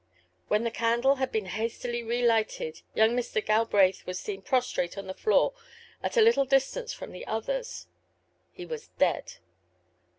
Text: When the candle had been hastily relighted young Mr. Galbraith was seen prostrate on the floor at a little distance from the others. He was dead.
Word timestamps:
When 0.47 0.63
the 0.63 0.71
candle 0.71 1.17
had 1.17 1.31
been 1.31 1.45
hastily 1.45 2.01
relighted 2.01 2.81
young 2.95 3.11
Mr. 3.11 3.39
Galbraith 3.45 4.03
was 4.07 4.17
seen 4.19 4.41
prostrate 4.41 4.97
on 4.97 5.05
the 5.05 5.13
floor 5.13 5.53
at 6.01 6.17
a 6.17 6.21
little 6.21 6.43
distance 6.45 6.91
from 6.91 7.11
the 7.11 7.27
others. 7.27 7.85
He 8.51 8.65
was 8.65 8.87
dead. 8.97 9.33